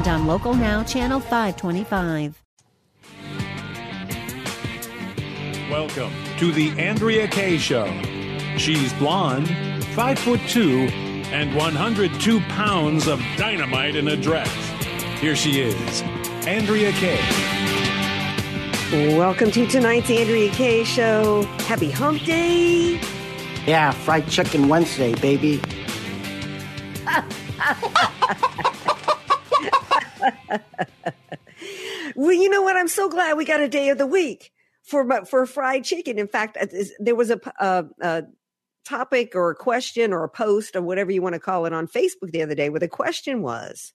[0.00, 2.42] and on Local Now, Channel 525.
[5.70, 7.86] Welcome to the Andrea Kaye Show.
[8.56, 9.54] She's blonde,
[9.94, 10.88] five foot two,
[11.32, 14.50] and 102 pounds of dynamite in a dress.
[15.20, 16.02] Here she is,
[16.46, 17.20] Andrea Kaye.
[19.18, 21.42] Welcome to tonight's Andrea Kaye Show.
[21.66, 22.98] Happy Hump Day.
[23.66, 25.60] Yeah, fried chicken Wednesday, baby.
[32.16, 32.76] well, you know what?
[32.76, 36.18] I'm so glad we got a day of the week for for fried chicken.
[36.18, 36.66] In fact, uh,
[36.98, 38.22] there was a, a, uh, a
[38.84, 41.86] topic or a question or a post or whatever you want to call it on
[41.86, 43.92] Facebook the other day where the question was,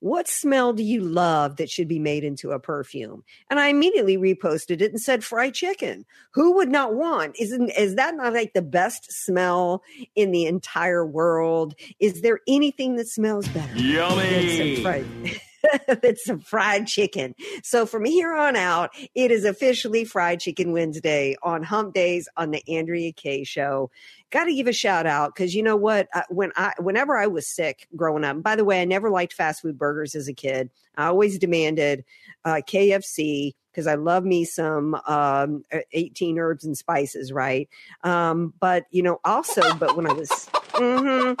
[0.00, 3.22] what smell do you love that should be made into a perfume?
[3.50, 6.06] And I immediately reposted it and said fried chicken.
[6.32, 7.36] Who would not want?
[7.38, 9.82] Isn't is that not like the best smell
[10.14, 11.74] in the entire world?
[12.00, 13.76] Is there anything that smells better?
[13.76, 14.82] Yummy.
[16.02, 17.34] it's some fried chicken.
[17.62, 22.50] So from here on out, it is officially Fried Chicken Wednesday on Hump Days on
[22.50, 23.90] the Andrea Kaye Show.
[24.30, 26.08] Got to give a shout out because you know what?
[26.28, 29.62] when I, whenever I was sick growing up, by the way, I never liked fast
[29.62, 30.70] food burgers as a kid.
[30.96, 32.04] I always demanded
[32.44, 37.68] uh, KFC because I love me some um, 18 herbs and spices, right?
[38.02, 40.28] Um, but you know, also, but when I was,
[40.72, 41.34] mm-hmm,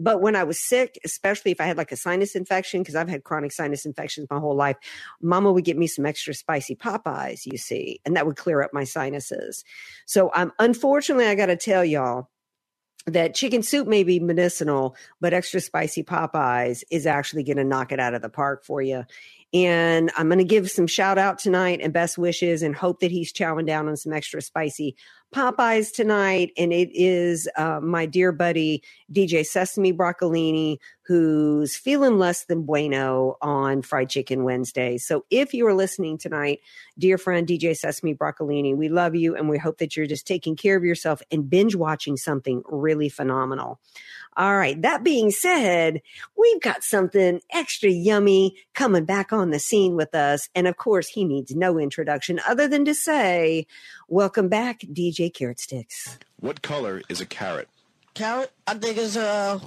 [0.00, 3.08] but when I was sick, especially if I had like a sinus infection, because I've
[3.08, 4.76] had chronic sinus infections my whole life,
[5.20, 8.72] mama would get me some extra spicy Popeyes, you see, and that would clear up
[8.72, 9.62] my sinuses.
[10.06, 12.30] So I'm um, unfortunately, I got to tell y'all
[13.06, 17.92] that chicken soup may be medicinal, but extra spicy Popeyes is actually going to knock
[17.92, 19.04] it out of the park for you.
[19.52, 23.10] And I'm going to give some shout out tonight and best wishes and hope that
[23.10, 24.96] he's chowing down on some extra spicy
[25.34, 28.82] Popeyes tonight, and it is uh, my dear buddy
[29.12, 30.78] DJ Sesame Broccolini
[31.10, 34.96] who's feeling less than bueno on Fried Chicken Wednesday.
[34.96, 36.60] So if you are listening tonight,
[36.96, 40.54] dear friend DJ Sesame Broccolini, we love you, and we hope that you're just taking
[40.54, 43.80] care of yourself and binge watching something really phenomenal.
[44.36, 44.80] All right.
[44.80, 46.00] That being said,
[46.38, 50.48] we've got something extra yummy coming back on the scene with us.
[50.54, 53.66] And of course, he needs no introduction other than to say,
[54.06, 56.20] welcome back, DJ Carrot Sticks.
[56.38, 57.68] What color is a carrot?
[58.14, 58.52] Carrot?
[58.68, 59.60] I think it's a,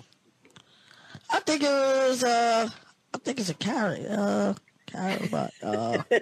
[1.33, 2.71] I think it's a,
[3.13, 4.05] I think it's a carrot.
[4.07, 4.53] Uh,
[4.85, 6.03] carrot, but, uh,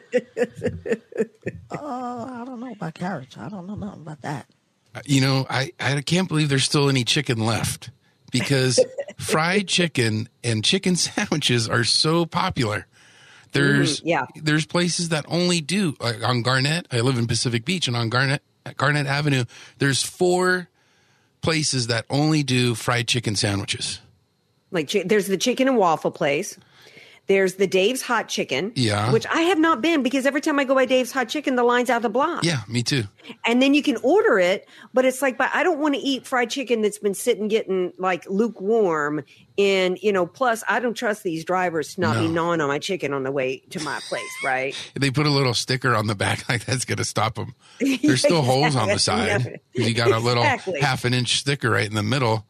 [1.69, 3.37] uh, I don't know about carrots.
[3.37, 4.47] I don't know nothing about that.
[5.05, 7.91] You know, I, I can't believe there's still any chicken left
[8.31, 8.83] because
[9.17, 12.87] fried chicken and chicken sandwiches are so popular.
[13.51, 14.25] There's mm, yeah.
[14.35, 16.87] there's places that only do like on Garnet.
[16.89, 18.41] I live in Pacific Beach, and on Garnet
[18.77, 19.43] Garnet Avenue,
[19.77, 20.69] there's four
[21.41, 23.99] places that only do fried chicken sandwiches.
[24.71, 26.57] Like there's the chicken and waffle place.
[27.27, 28.73] There's the Dave's Hot Chicken.
[28.75, 29.11] Yeah.
[29.13, 31.63] Which I have not been because every time I go by Dave's Hot Chicken, the
[31.63, 32.43] line's out the block.
[32.43, 33.03] Yeah, me too.
[33.45, 36.25] And then you can order it, but it's like, but I don't want to eat
[36.27, 39.23] fried chicken that's been sitting getting like lukewarm.
[39.57, 42.23] And, you know, plus I don't trust these drivers to not no.
[42.23, 44.75] be gnawing on my chicken on the way to my place, right?
[44.99, 47.55] they put a little sticker on the back like that's going to stop them.
[47.79, 48.41] There's still exactly.
[48.41, 49.59] holes on the side.
[49.73, 49.85] Yeah.
[49.85, 50.81] You got a little exactly.
[50.81, 52.45] half an inch sticker right in the middle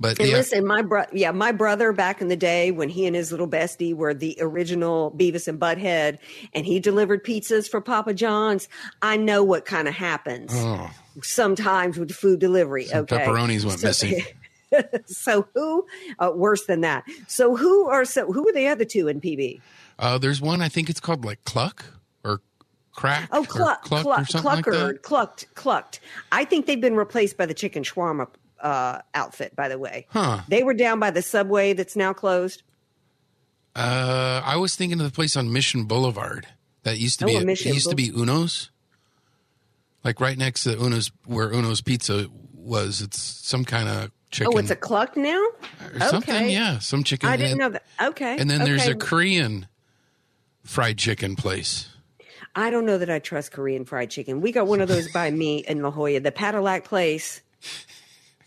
[0.00, 0.36] but and yeah.
[0.36, 3.48] listen, my bro, yeah, my brother back in the day when he and his little
[3.48, 6.18] bestie were the original Beavis and Butthead,
[6.52, 8.68] and he delivered pizzas for Papa John's.
[9.02, 10.90] I know what kind of happens oh.
[11.22, 12.86] sometimes with food delivery.
[12.86, 14.22] Some okay, pepperonis went so, missing.
[15.06, 15.86] so who?
[16.18, 17.04] Uh, worse than that.
[17.28, 19.60] So who are so who are the other two in PB?
[19.98, 21.84] Uh, there's one I think it's called like Cluck
[22.24, 22.40] or
[22.92, 23.28] Crack.
[23.30, 26.00] Oh, cluck, cluck, cluck, clucker, like clucked, clucked.
[26.32, 28.26] I think they've been replaced by the chicken shawarma
[28.64, 30.06] uh, outfit, by the way.
[30.08, 30.40] Huh.
[30.48, 32.62] They were down by the subway that's now closed.
[33.76, 36.46] Uh, I was thinking of the place on Mission Boulevard
[36.84, 38.70] that used to oh, be a, it used to be Uno's,
[40.02, 43.02] like right next to Uno's where Uno's Pizza was.
[43.02, 44.52] It's some kind of chicken.
[44.54, 45.42] Oh, it's a cluck now.
[45.92, 46.52] Or something, okay.
[46.52, 47.28] yeah, some chicken.
[47.28, 47.84] I didn't know that.
[48.00, 48.70] Okay, and then okay.
[48.70, 49.66] there's a Korean
[50.62, 51.88] fried chicken place.
[52.54, 54.40] I don't know that I trust Korean fried chicken.
[54.40, 57.42] We got one of those by me in La Jolla, the Padillac place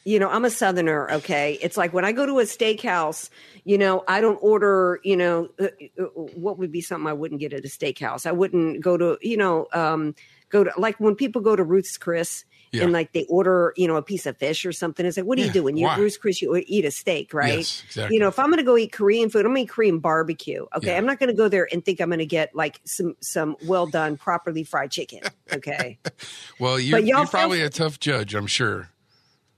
[0.08, 1.60] you know, I'm a southerner, okay?
[1.62, 3.30] It's like when I go to a steakhouse,
[3.66, 5.66] you know, I don't order, you know, uh,
[6.00, 8.26] uh, what would be something I wouldn't get at a steakhouse?
[8.26, 10.16] I wouldn't go to, you know, um,
[10.48, 12.84] go to like when people go to Ruth's Chris yeah.
[12.84, 15.06] and like they order, you know, a piece of fish or something.
[15.06, 15.48] It's like, what are yeah.
[15.48, 15.76] you doing?
[15.76, 17.58] You Ruth's Chris, you eat a steak, right?
[17.58, 18.16] Yes, exactly.
[18.16, 20.00] You know, if I'm going to go eat Korean food, I'm going to eat Korean
[20.00, 20.68] barbecue.
[20.74, 20.98] Okay, yeah.
[20.98, 23.58] I'm not going to go there and think I'm going to get like some some
[23.66, 25.20] well done, properly fried chicken.
[25.52, 26.00] Okay.
[26.62, 28.90] well, you're, you're probably a tough judge, I'm sure.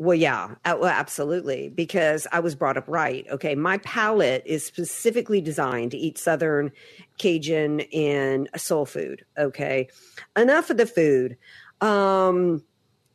[0.02, 3.28] Well, yeah, uh, well, absolutely, because I was brought up right.
[3.30, 6.72] Okay, my palate is specifically designed to eat Southern
[7.18, 9.26] Cajun and soul food.
[9.38, 9.90] Okay,
[10.38, 11.36] enough of the food.
[11.82, 12.64] Um,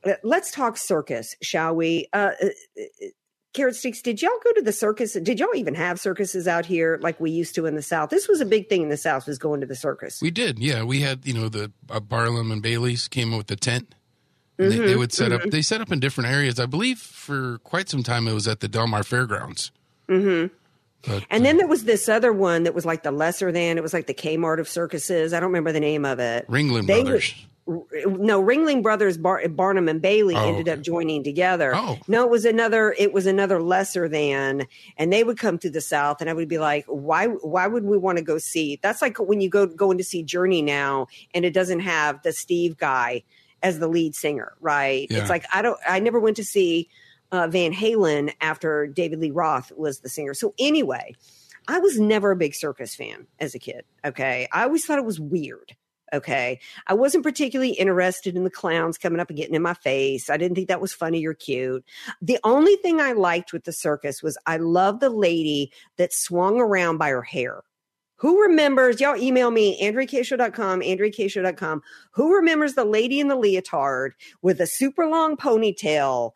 [0.05, 2.09] uh, let's talk circus, shall we?
[2.13, 3.07] Uh, uh, uh,
[3.55, 5.15] Carrot Sticks, did y'all go to the circus?
[5.15, 8.11] Did y'all even have circuses out here like we used to in the South?
[8.11, 10.21] This was a big thing in the South was going to the circus.
[10.21, 10.83] We did, yeah.
[10.83, 13.95] We had, you know, the uh, and Bailey's came with the tent.
[14.59, 15.47] Mm-hmm, they, they, mm-hmm, would set mm-hmm.
[15.47, 15.51] up.
[15.51, 16.61] They set up in different areas.
[16.61, 19.73] I believe for quite some time it was at the Del Mar Fairgrounds.
[20.09, 20.55] Mm-hmm.
[21.06, 23.77] But, and then there was this other one that was like the lesser than.
[23.77, 25.35] It was like the Kmart of circuses.
[25.35, 26.47] I don't remember the name of it.
[26.49, 27.35] Ringling they Brothers.
[27.35, 31.99] Would, no ringling brothers Bar- barnum and bailey oh, ended up joining together oh.
[32.07, 34.67] no it was another it was another lesser than
[34.99, 37.85] and they would come to the south and i would be like why why would
[37.85, 41.07] we want to go see that's like when you go going to see journey now
[41.33, 43.23] and it doesn't have the steve guy
[43.64, 45.19] as the lead singer right yeah.
[45.19, 46.88] it's like i don't i never went to see
[47.32, 51.12] uh, van halen after david lee roth was the singer so anyway
[51.66, 55.05] i was never a big circus fan as a kid okay i always thought it
[55.05, 55.75] was weird
[56.12, 56.61] Okay.
[56.87, 60.31] I wasn't particularly interested in the clowns coming up and getting in my face.
[60.31, 61.84] I didn't think that was funny or cute.
[62.22, 66.61] The only thing I liked with the circus was I loved the lady that swung
[66.61, 67.62] around by her hair.
[68.25, 69.03] Who remembers?
[69.03, 71.82] Y'all email me, AndreaKShow.com, AndreaKShow.com.
[72.12, 76.31] Who remembers the lady in the leotard with a super long ponytail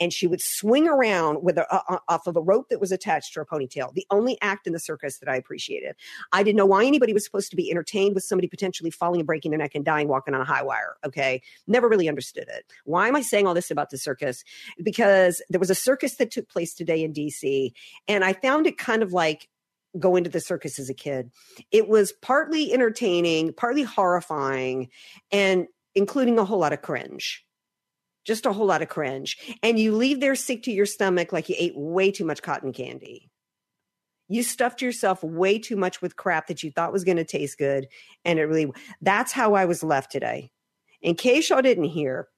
[0.00, 3.34] and she would swing around with a, uh, off of a rope that was attached
[3.34, 3.92] to her ponytail.
[3.94, 5.96] The only act in the circus that I appreciated.
[6.32, 9.26] I didn't know why anybody was supposed to be entertained with somebody potentially falling and
[9.26, 10.96] breaking their neck and dying walking on a high wire.
[11.04, 12.64] Okay, never really understood it.
[12.84, 14.44] Why am I saying all this about the circus?
[14.82, 17.72] Because there was a circus that took place today in DC,
[18.08, 19.48] and I found it kind of like
[19.98, 21.30] going to the circus as a kid.
[21.70, 24.88] It was partly entertaining, partly horrifying,
[25.30, 27.44] and including a whole lot of cringe
[28.24, 29.38] just a whole lot of cringe.
[29.62, 32.72] And you leave there sick to your stomach like you ate way too much cotton
[32.72, 33.30] candy.
[34.28, 37.58] You stuffed yourself way too much with crap that you thought was going to taste
[37.58, 37.86] good.
[38.24, 38.72] And it really,
[39.02, 40.50] that's how I was left today.
[41.02, 42.28] In case y'all didn't hear,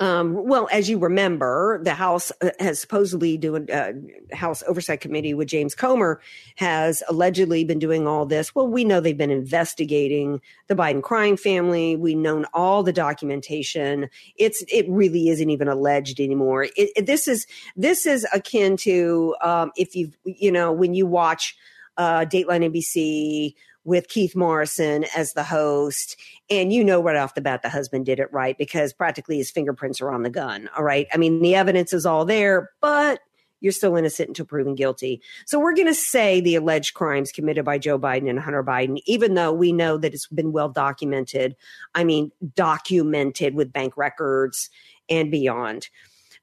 [0.00, 3.92] um, well, as you remember, the House uh, has supposedly doing uh,
[4.32, 6.20] House Oversight Committee with James Comer
[6.56, 8.54] has allegedly been doing all this.
[8.54, 11.96] Well, we know they've been investigating the Biden crime family.
[11.96, 14.08] We known all the documentation.
[14.36, 16.64] It's it really isn't even alleged anymore.
[16.64, 21.06] It, it, this is this is akin to um, if you you know when you
[21.06, 21.56] watch
[21.96, 23.54] uh, Dateline NBC
[23.88, 26.20] with Keith Morrison as the host.
[26.50, 29.50] And you know right off the bat the husband did it right because practically his
[29.50, 30.68] fingerprints are on the gun.
[30.76, 31.06] All right.
[31.12, 33.20] I mean, the evidence is all there, but
[33.60, 35.22] you're still innocent until proven guilty.
[35.46, 38.98] So we're going to say the alleged crimes committed by Joe Biden and Hunter Biden,
[39.06, 41.56] even though we know that it's been well documented.
[41.94, 44.68] I mean, documented with bank records
[45.08, 45.88] and beyond.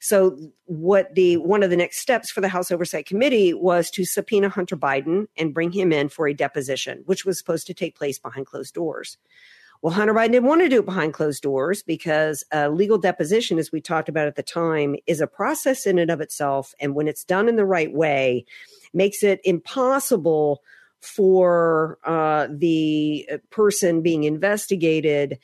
[0.05, 4.05] So what the one of the next steps for the House Oversight Committee was to
[4.05, 7.97] subpoena Hunter Biden and bring him in for a deposition, which was supposed to take
[7.97, 9.17] place behind closed doors.
[9.81, 13.57] Well, Hunter Biden didn't want to do it behind closed doors because a legal deposition,
[13.57, 16.75] as we talked about at the time, is a process in and of itself.
[16.79, 18.45] And when it's done in the right way,
[18.93, 20.61] makes it impossible
[20.99, 25.39] for uh, the uh, person being investigated.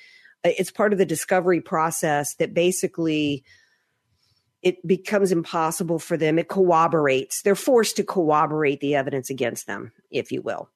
[0.46, 3.44] Uh, it's part of the discovery process that basically
[4.62, 6.38] it becomes impossible for them.
[6.38, 7.41] It corroborates.
[7.41, 10.70] They're forced to corroborate the evidence against them, if you will.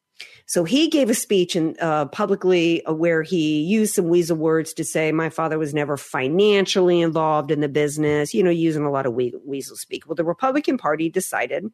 [0.46, 4.84] So he gave a speech in, uh, publicly where he used some weasel words to
[4.84, 9.06] say, My father was never financially involved in the business, you know, using a lot
[9.06, 10.08] of we- weasel speak.
[10.08, 11.66] Well, the Republican Party decided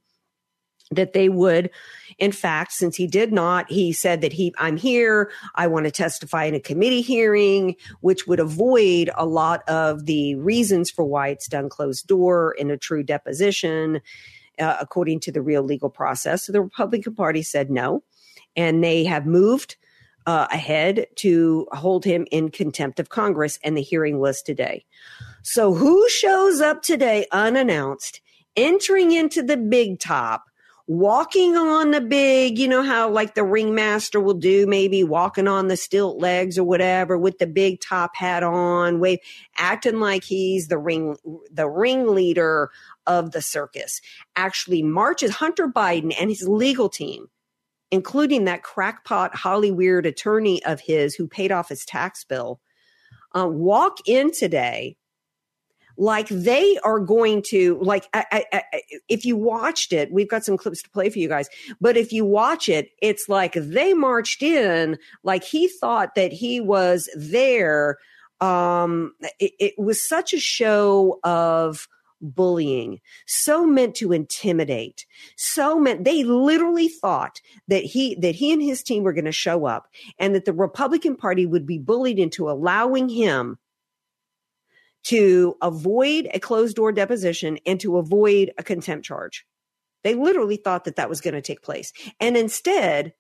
[0.92, 1.70] that they would.
[2.18, 5.32] In fact since he did not he said that he i'm here.
[5.56, 10.36] I want to testify in a committee hearing which would avoid a lot of the
[10.36, 14.02] reasons for why it's done closed door in a true deposition
[14.60, 16.46] uh, according to the real legal process.
[16.46, 18.04] So the republican party said no
[18.56, 19.78] and they have moved
[20.28, 24.86] uh, ahead to hold him in contempt of congress and the hearing was today.
[25.42, 28.22] So who shows up today unannounced
[28.56, 30.51] entering into the big top
[30.92, 35.70] walking on the big, you know how like the ringmaster will do, maybe walking on
[35.70, 39.20] the stilt legs or whatever with the big top hat on, wave,
[39.58, 41.16] acting like he's the ring,
[41.50, 42.72] the ringleader
[43.08, 44.02] of the circus.
[44.36, 47.28] Actually marches Hunter Biden and his legal team,
[47.90, 52.60] including that crackpot Hollywood attorney of his who paid off his tax bill,
[53.34, 54.98] uh, walk in today
[56.02, 60.44] like they are going to like I, I, I, if you watched it we've got
[60.44, 61.48] some clips to play for you guys
[61.80, 66.60] but if you watch it it's like they marched in like he thought that he
[66.60, 67.98] was there.
[68.40, 71.88] Um it, it was such a show of
[72.20, 75.06] bullying so meant to intimidate
[75.38, 79.32] so meant they literally thought that he that he and his team were going to
[79.32, 79.88] show up
[80.20, 83.58] and that the republican party would be bullied into allowing him
[85.04, 89.46] to avoid a closed door deposition and to avoid a contempt charge.
[90.04, 91.94] They literally thought that that was going to take place.
[92.20, 93.14] And instead,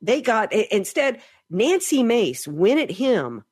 [0.00, 3.44] they got, instead, Nancy Mace went at him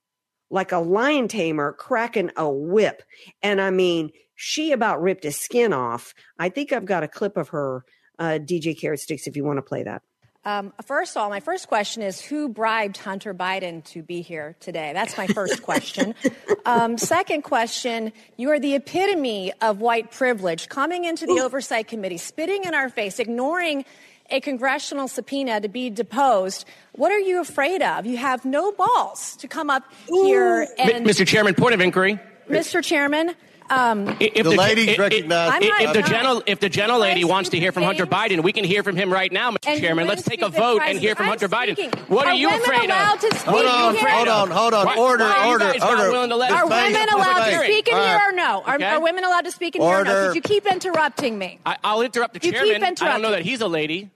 [0.50, 3.02] like a lion tamer cracking a whip.
[3.42, 6.14] And I mean, she about ripped his skin off.
[6.38, 7.84] I think I've got a clip of her,
[8.18, 10.02] uh, DJ Carrot Sticks, if you want to play that.
[10.46, 14.54] Um, first of all, my first question is who bribed Hunter Biden to be here
[14.60, 14.92] today?
[14.92, 16.14] That's my first question.
[16.64, 21.42] um, second question, you are the epitome of white privilege, coming into the Ooh.
[21.42, 23.84] Oversight Committee, spitting in our face, ignoring
[24.30, 26.64] a congressional subpoena to be deposed.
[26.92, 28.06] What are you afraid of?
[28.06, 30.26] You have no balls to come up Ooh.
[30.26, 31.04] here and.
[31.04, 31.26] Mr.
[31.26, 32.20] Chairman, point of inquiry.
[32.48, 32.84] Mr.
[32.84, 33.34] Chairman,
[33.70, 35.64] um, if the, the lady recognized.
[35.64, 38.52] If, if the general, if the general lady wants to hear from Hunter Biden, we
[38.52, 39.78] can hear from him right now, Mr.
[39.78, 40.06] Chairman.
[40.06, 41.94] Let's take a vote and hear from Hunter Biden.
[42.08, 43.20] What are, you afraid of?
[43.44, 44.98] Hold on, hold on, hold on.
[44.98, 46.44] Order, order, order.
[46.44, 48.62] Are women allowed to speak in here or no?
[48.64, 50.10] Are, women allowed to speak in here or no?
[50.10, 51.58] Because you keep interrupting me.
[51.64, 52.84] I, will interrupt the chairman.
[52.84, 54.10] I don't know that he's a lady.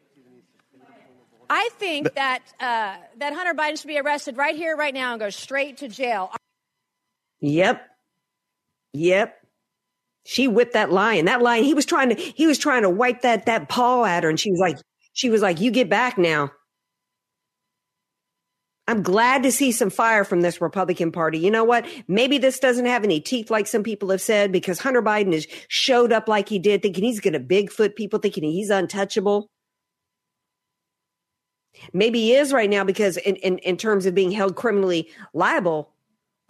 [1.52, 5.20] I think that uh, that Hunter Biden should be arrested right here, right now, and
[5.20, 6.32] go straight to jail.
[7.40, 7.84] Yep.
[8.92, 9.39] Yep
[10.24, 11.24] she whipped that lion.
[11.24, 14.22] That lion, he was trying to, he was trying to wipe that, that paw at
[14.22, 14.30] her.
[14.30, 14.78] And she was like,
[15.12, 16.50] she was like, you get back now.
[18.86, 21.38] I'm glad to see some fire from this Republican Party.
[21.38, 21.86] You know what?
[22.08, 25.46] Maybe this doesn't have any teeth, like some people have said, because Hunter Biden has
[25.68, 29.46] showed up like he did, thinking he's going to Bigfoot people, thinking he's untouchable.
[31.92, 35.92] Maybe he is right now because, in, in, in terms of being held criminally liable,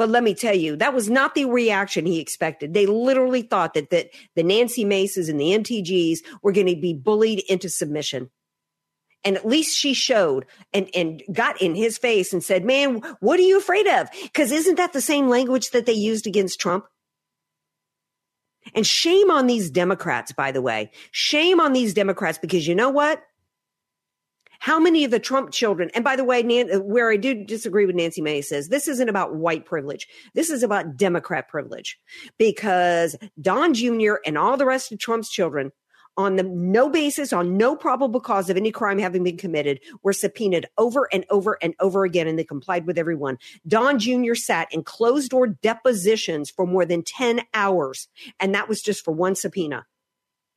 [0.01, 2.73] but let me tell you, that was not the reaction he expected.
[2.73, 6.95] They literally thought that, that the Nancy Maces and the MTGs were going to be
[6.95, 8.31] bullied into submission.
[9.25, 13.39] And at least she showed and, and got in his face and said, man, what
[13.39, 14.09] are you afraid of?
[14.23, 16.87] Because isn't that the same language that they used against Trump?
[18.75, 20.93] And shame on these Democrats, by the way.
[21.11, 23.23] Shame on these Democrats because you know what?
[24.61, 27.45] How many of the Trump children, and by the way, Nan, uh, where I do
[27.45, 30.07] disagree with Nancy May says this isn't about white privilege.
[30.35, 31.99] This is about Democrat privilege
[32.39, 34.17] because Don Jr.
[34.27, 35.73] and all the rest of Trump's children
[36.19, 40.13] on the no basis, on no probable cause of any crime having been committed, were
[40.13, 43.39] subpoenaed over and over and over again, and they complied with everyone.
[43.67, 44.35] Don Jr.
[44.35, 49.13] sat in closed door depositions for more than 10 hours, and that was just for
[49.13, 49.87] one subpoena.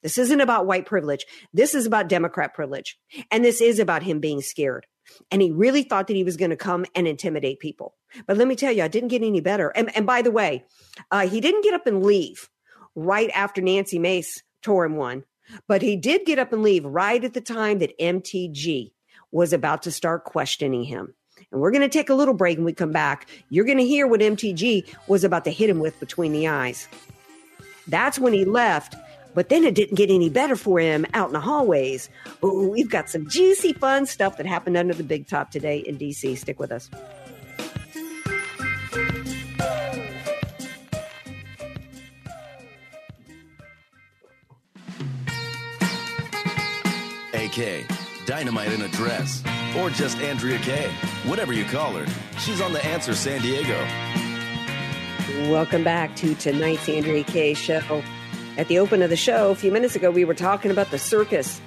[0.04, 1.26] This isn't about white privilege.
[1.54, 3.00] This is about Democrat privilege.
[3.32, 4.86] And this is about him being scared.
[5.32, 7.96] And he really thought that he was going to come and intimidate people.
[8.28, 9.70] But let me tell you, I didn't get any better.
[9.70, 10.66] And, and by the way,
[11.10, 12.50] uh, he didn't get up and leave
[12.96, 15.24] right after Nancy Mace tore him one,
[15.68, 18.92] but he did get up and leave right at the time that MTG
[19.32, 21.14] was about to start questioning him.
[21.52, 23.28] And we're going to take a little break and we come back.
[23.50, 26.88] You're going to hear what MTG was about to hit him with between the eyes.
[27.88, 28.96] That's when he left
[29.34, 32.10] but then it didn't get any better for him out in the hallways.
[32.44, 35.98] Ooh, we've got some juicy, fun stuff that happened under the big top today in
[35.98, 36.38] DC.
[36.38, 36.90] Stick with us.
[47.34, 47.86] AK,
[48.26, 49.44] Dynamite in a Dress,
[49.78, 50.92] or just Andrea Kaye.
[51.26, 52.06] Whatever you call her,
[52.40, 53.78] she's on The Answer San Diego.
[55.52, 58.04] Welcome back to tonight's Andrea Kaye show.
[58.56, 61.00] At the open of the show a few minutes ago, we were talking about the
[61.00, 61.60] circus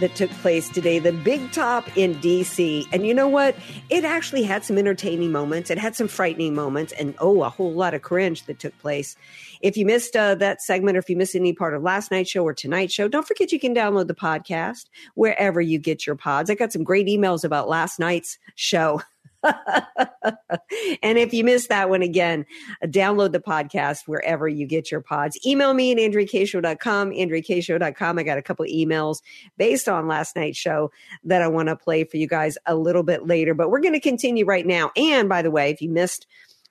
[0.00, 2.88] that took place today, the Big Top in DC.
[2.92, 3.54] And you know what?
[3.88, 5.70] It actually had some entertaining moments.
[5.70, 9.16] It had some frightening moments, and oh, a whole lot of cringe that took place.
[9.60, 12.30] If you missed uh, that segment or if you missed any part of last night's
[12.30, 16.16] show or tonight's show, don't forget you can download the podcast wherever you get your
[16.16, 16.50] pods.
[16.50, 19.02] I got some great emails about last night's show.
[21.02, 22.46] and if you missed that one again,
[22.84, 25.38] download the podcast wherever you get your pods.
[25.46, 28.18] Email me at AndreaKShow.com, AndreaKShow.com.
[28.18, 29.18] I got a couple emails
[29.56, 30.90] based on last night's show
[31.24, 33.94] that I want to play for you guys a little bit later, but we're going
[33.94, 34.90] to continue right now.
[34.96, 36.26] And by the way, if you missed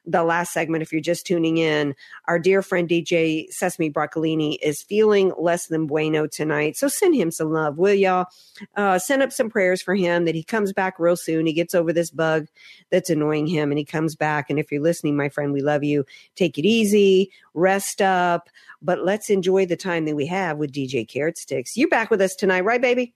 [0.05, 1.95] the last segment, if you're just tuning in,
[2.27, 6.75] our dear friend DJ Sesame Broccolini is feeling less than bueno tonight.
[6.75, 8.27] So send him some love, will y'all?
[8.75, 11.45] Uh, send up some prayers for him that he comes back real soon.
[11.45, 12.47] He gets over this bug
[12.89, 14.49] that's annoying him and he comes back.
[14.49, 16.05] And if you're listening, my friend, we love you.
[16.35, 18.49] Take it easy, rest up,
[18.81, 21.77] but let's enjoy the time that we have with DJ Carrot Sticks.
[21.77, 23.13] You're back with us tonight, right, baby?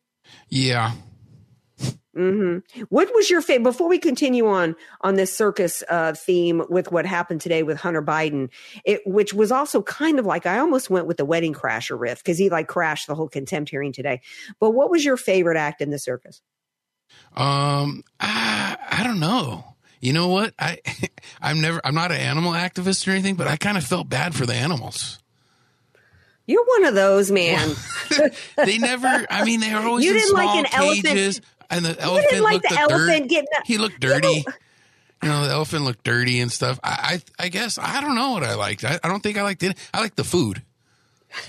[0.49, 0.93] Yeah.
[2.17, 2.81] Mm-hmm.
[2.89, 3.63] What was your favorite?
[3.63, 8.01] Before we continue on on this circus uh, theme with what happened today with Hunter
[8.01, 8.49] Biden,
[8.83, 12.23] it, which was also kind of like I almost went with the Wedding Crasher riff
[12.23, 14.21] because he like crashed the whole contempt hearing today.
[14.59, 16.41] But what was your favorite act in the circus?
[17.35, 19.75] Um, I, I don't know.
[20.01, 20.55] You know what?
[20.57, 20.79] I
[21.41, 24.33] I'm never I'm not an animal activist or anything, but I kind of felt bad
[24.33, 25.19] for the animals.
[26.47, 27.75] You're one of those, man.
[28.55, 29.27] they never.
[29.29, 31.05] I mean, they are always you didn't like an cages.
[31.05, 33.63] elephant and the elephant like looked the elephant getting up.
[33.65, 34.27] He looked dirty.
[34.27, 34.53] You know,
[35.23, 36.79] you know, the elephant looked dirty and stuff.
[36.83, 38.83] I, I, I guess I don't know what I liked.
[38.83, 39.77] I, I don't think I liked it.
[39.93, 40.63] I liked the food.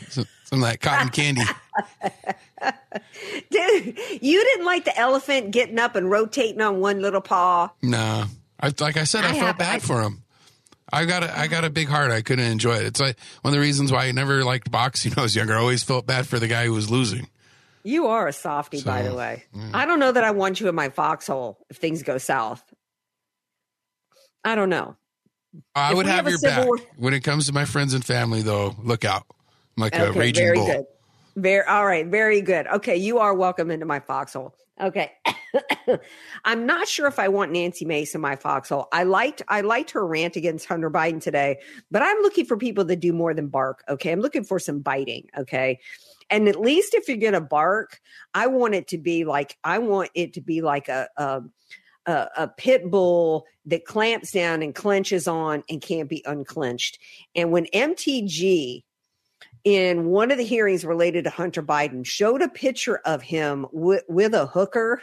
[0.08, 1.42] Some, some of that cotton candy.
[3.50, 7.70] Dude, you didn't like the elephant getting up and rotating on one little paw.
[7.82, 8.24] No,
[8.60, 10.24] I, like I said, I, I felt have, bad I, for him.
[10.92, 12.10] I got a, I got a big heart.
[12.10, 12.84] I couldn't enjoy it.
[12.84, 15.54] It's like one of the reasons why I never liked boxing when I was younger.
[15.54, 17.28] I always felt bad for the guy who was losing.
[17.82, 19.44] You are a softie, so, by the way.
[19.54, 19.70] Yeah.
[19.74, 22.62] I don't know that I want you in my foxhole if things go south.
[24.44, 24.96] I don't know.
[25.74, 28.04] I if would have, have your back war- when it comes to my friends and
[28.04, 28.74] family, though.
[28.82, 29.24] Look out!
[29.30, 30.66] I'm like okay, a raging very bull.
[30.66, 30.84] Good.
[31.36, 32.06] Very all right.
[32.06, 32.66] Very good.
[32.66, 34.54] Okay, you are welcome into my foxhole.
[34.80, 35.12] Okay.
[36.44, 38.88] I'm not sure if I want Nancy Mace in my foxhole.
[38.92, 41.58] I liked I liked her rant against Hunter Biden today,
[41.90, 43.82] but I'm looking for people that do more than bark.
[43.88, 44.12] Okay.
[44.12, 45.28] I'm looking for some biting.
[45.36, 45.80] Okay.
[46.30, 48.00] And at least if you're going to bark,
[48.34, 51.42] I want it to be like, I want it to be like a, a,
[52.06, 56.98] a, pit bull that clamps down and clenches on and can't be unclenched.
[57.34, 58.82] And when MTG
[59.64, 64.04] in one of the hearings related to Hunter Biden showed a picture of him with,
[64.08, 65.00] with a hooker.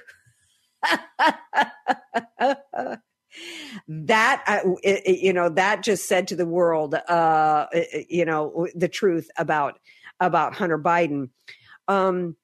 [3.87, 7.65] that uh, it, you know that just said to the world uh
[8.07, 9.79] you know the truth about
[10.19, 11.29] about Hunter Biden.
[11.87, 12.35] Um,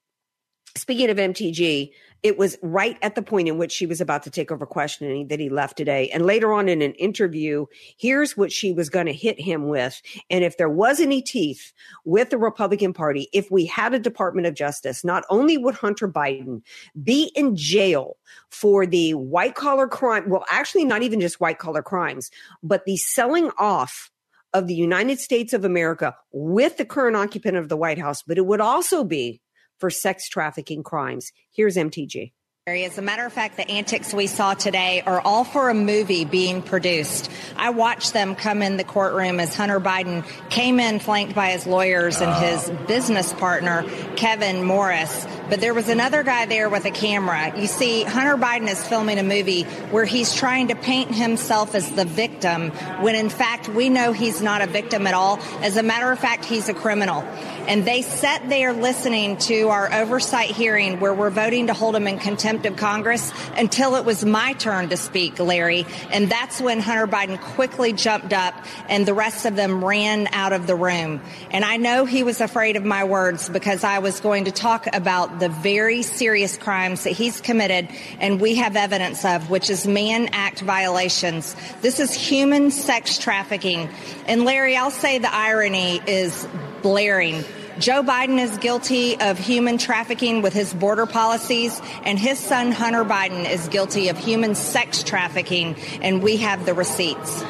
[0.76, 1.92] speaking of MTG,
[2.24, 5.28] it was right at the point in which she was about to take over questioning
[5.30, 6.10] that he left today.
[6.10, 7.66] And later on in an interview,
[7.98, 10.02] here's what she was going to hit him with.
[10.30, 11.74] And if there was any teeth
[12.06, 16.08] with the Republican Party, if we had a Department of Justice, not only would Hunter
[16.08, 16.62] Biden
[17.04, 18.18] be in jail
[18.50, 22.30] for the white collar crime, well, actually, not even just white collar crimes,
[22.62, 24.11] but the selling off
[24.54, 28.38] of the United States of America with the current occupant of the White House, but
[28.38, 29.42] it would also be
[29.80, 31.32] for sex trafficking crimes.
[31.52, 32.34] Here's MTG.
[32.68, 36.26] As a matter of fact, the antics we saw today are all for a movie
[36.26, 37.32] being produced.
[37.58, 41.66] I watched them come in the courtroom as Hunter Biden came in flanked by his
[41.66, 42.86] lawyers and his ah.
[42.86, 43.84] business partner,
[44.16, 45.26] Kevin Morris.
[45.50, 47.52] But there was another guy there with a camera.
[47.60, 51.92] You see, Hunter Biden is filming a movie where he's trying to paint himself as
[51.94, 52.70] the victim
[53.02, 55.40] when in fact we know he's not a victim at all.
[55.64, 57.24] As a matter of fact, he's a criminal.
[57.68, 62.08] And they sat there listening to our oversight hearing where we're voting to hold him
[62.08, 65.86] in contempt of Congress until it was my turn to speak, Larry.
[66.12, 68.54] And that's when Hunter Biden quickly jumped up
[68.90, 71.22] and the rest of them ran out of the room.
[71.52, 74.88] And I know he was afraid of my words because I was going to talk
[74.92, 77.88] about the very serious crimes that he's committed
[78.20, 81.56] and we have evidence of, which is Mann Act violations.
[81.82, 83.90] This is human sex trafficking.
[84.26, 86.48] And Larry, I'll say the irony is
[86.82, 87.44] blaring.
[87.80, 93.04] Joe Biden is guilty of human trafficking with his border policies, and his son Hunter
[93.04, 97.44] Biden is guilty of human sex trafficking, and we have the receipts.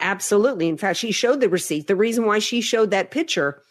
[0.00, 0.68] Absolutely.
[0.68, 1.86] In fact, she showed the receipt.
[1.86, 3.62] The reason why she showed that picture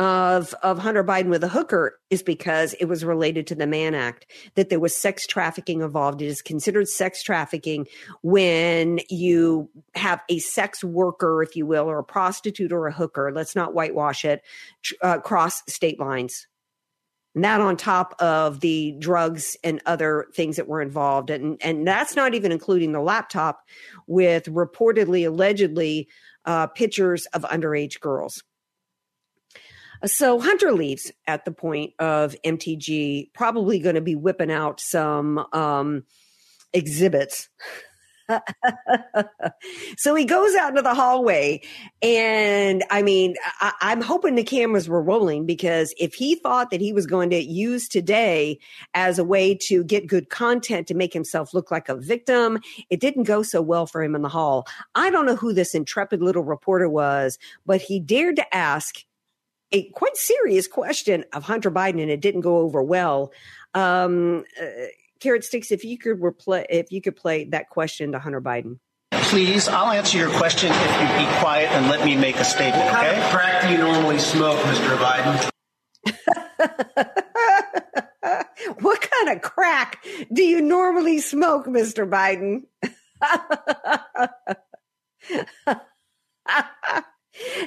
[0.00, 3.94] of of Hunter Biden with a hooker is because it was related to the Mann
[3.94, 6.22] Act that there was sex trafficking involved.
[6.22, 7.86] It is considered sex trafficking
[8.22, 13.30] when you have a sex worker, if you will, or a prostitute or a hooker.
[13.30, 14.40] Let's not whitewash it.
[15.02, 16.46] Uh, cross state lines.
[17.34, 21.28] And that on top of the drugs and other things that were involved.
[21.28, 23.60] And, and that's not even including the laptop
[24.06, 26.08] with reportedly, allegedly,
[26.46, 28.42] uh, pictures of underage girls.
[30.06, 35.44] So Hunter leaves at the point of MTG, probably going to be whipping out some
[35.52, 36.04] um,
[36.72, 37.48] exhibits.
[39.96, 41.60] so he goes out into the hallway
[42.00, 46.80] and i mean I, i'm hoping the cameras were rolling because if he thought that
[46.80, 48.58] he was going to use today
[48.94, 53.00] as a way to get good content to make himself look like a victim it
[53.00, 56.22] didn't go so well for him in the hall i don't know who this intrepid
[56.22, 59.04] little reporter was but he dared to ask
[59.72, 63.32] a quite serious question of hunter biden and it didn't go over well
[63.74, 64.66] um, uh,
[65.20, 68.78] Carrot Sticks, if you could replay, if you could play that question to Hunter Biden.
[69.12, 72.84] Please, I'll answer your question if you be quiet and let me make a statement.
[72.90, 73.14] What okay?
[73.14, 74.98] kind of crack do you normally smoke, Mr.
[74.98, 75.50] Biden?
[78.80, 82.08] what kind of crack do you normally smoke, Mr.
[82.08, 82.64] Biden?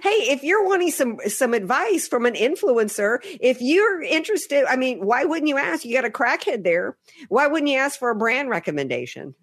[0.01, 5.05] hey, if you're wanting some some advice from an influencer, if you're interested, I mean,
[5.05, 5.85] why wouldn't you ask?
[5.85, 6.97] You got a crackhead there.
[7.29, 9.35] Why wouldn't you ask for a brand recommendation?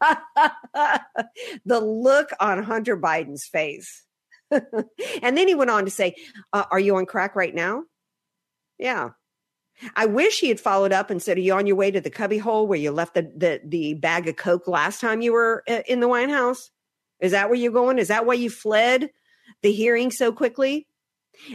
[1.64, 4.04] the look on Hunter Biden's face.
[4.50, 6.14] and then he went on to say,
[6.52, 7.84] uh, Are you on crack right now?
[8.78, 9.10] Yeah.
[9.96, 12.10] I wish he had followed up and said, Are you on your way to the
[12.10, 15.62] cubby hole where you left the, the, the bag of Coke last time you were
[15.68, 16.70] uh, in the White House?
[17.20, 17.98] Is that where you're going?
[17.98, 19.10] Is that why you fled
[19.62, 20.86] the hearing so quickly?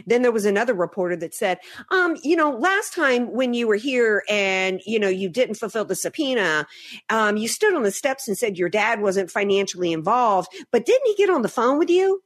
[0.06, 1.58] Then there was another reporter that said,
[1.90, 5.84] um, you know, last time when you were here and, you know, you didn't fulfill
[5.84, 6.66] the subpoena,
[7.10, 11.06] um, you stood on the steps and said your dad wasn't financially involved, but didn't
[11.06, 12.22] he get on the phone with you?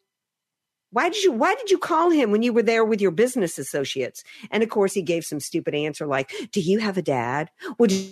[0.90, 3.58] Why did you why did you call him when you were there with your business
[3.58, 4.22] associates?
[4.50, 7.50] And of course he gave some stupid answer like, Do you have a dad?
[7.78, 8.10] Would you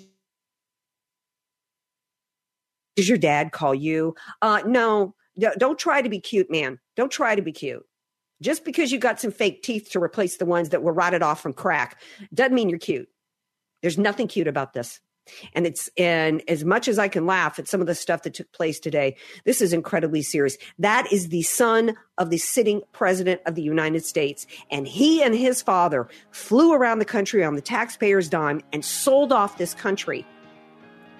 [2.97, 4.15] does your dad call you?
[4.41, 6.79] Uh, no, don't try to be cute, man.
[6.97, 7.85] Don't try to be cute.
[8.43, 11.43] Just because you got some fake teeth to replace the ones that were rotted off
[11.43, 12.01] from crack
[12.33, 13.09] doesn't mean you're cute.
[13.83, 15.01] There's nothing cute about this.
[15.53, 18.35] And it's, and as much as I can laugh at some of the stuff that
[18.35, 20.57] took place today, this is incredibly serious.
[20.79, 24.47] That is the son of the sitting president of the United States.
[24.71, 29.33] And he and his father flew around the country on the taxpayer's dime and sold
[29.33, 30.27] off this country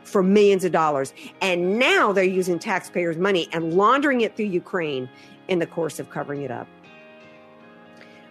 [0.05, 1.13] for millions of dollars.
[1.41, 5.09] And now they're using taxpayers' money and laundering it through Ukraine
[5.49, 6.67] in the course of covering it up.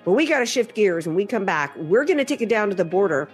[0.06, 1.76] But we got to shift gears and we come back.
[1.76, 3.30] We're going to take it down to the border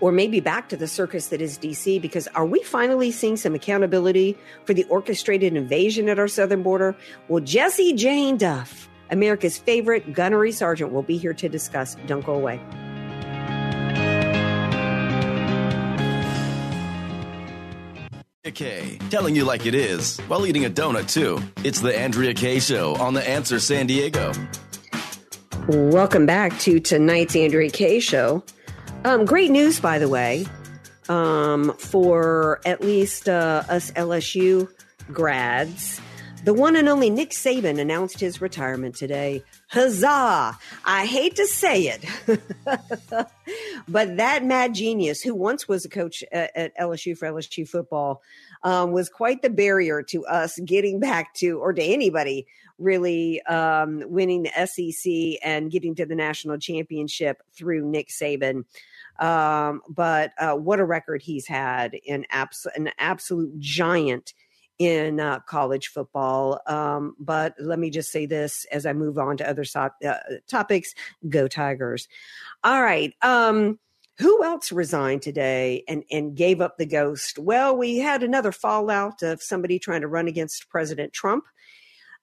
[0.00, 3.54] or maybe back to the circus that is DC because are we finally seeing some
[3.54, 6.96] accountability for the orchestrated invasion at our southern border?
[7.28, 11.96] Well, Jessie Jane Duff, America's favorite gunnery sergeant, will be here to discuss.
[12.06, 12.60] Don't go away.
[18.50, 21.38] K, telling you like it is while eating a donut too.
[21.62, 24.32] It's the Andrea Kaye Show on the Answer San Diego.
[25.68, 28.42] Welcome back to tonight's Andrea Kaye Show.
[29.04, 30.44] Um, great news, by the way,
[31.08, 34.68] um, for at least uh, us LSU
[35.12, 36.00] grads.
[36.44, 39.44] The one and only Nick Saban announced his retirement today.
[39.68, 40.58] Huzzah!
[40.84, 42.04] I hate to say it,
[43.88, 48.22] but that mad genius, who once was a coach at, LSU for LSU football,
[48.64, 54.02] um, was quite the barrier to us getting back to, or to anybody really um,
[54.06, 58.64] winning the SEC and getting to the national championship through Nick Saban.
[59.20, 64.34] Um, but uh, what a record he's had in abs- an absolute giant
[64.82, 66.60] in uh, college football.
[66.66, 70.14] Um, but let me just say this as I move on to other so- uh,
[70.48, 70.94] topics
[71.28, 72.08] go Tigers.
[72.64, 73.14] All right.
[73.22, 73.78] Um,
[74.18, 77.38] who else resigned today and, and gave up the ghost?
[77.38, 81.44] Well, we had another fallout of somebody trying to run against President Trump.